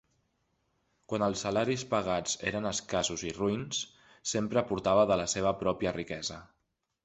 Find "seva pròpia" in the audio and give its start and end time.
5.39-5.97